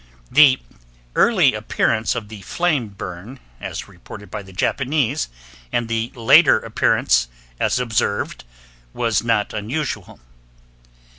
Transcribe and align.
The 0.31 0.59
early 1.15 1.53
appearance 1.53 2.15
of 2.15 2.27
the 2.29 2.41
flame 2.41 2.87
burn 2.87 3.39
as 3.59 3.87
reported 3.87 4.31
by 4.31 4.41
the 4.41 4.51
Japanese, 4.51 5.29
and 5.71 5.87
the 5.87 6.11
later 6.15 6.57
appearance 6.59 7.27
as 7.59 7.77
observed, 7.79 8.43
was 8.95 9.21
not 9.23 9.53
unusual. 9.53 10.19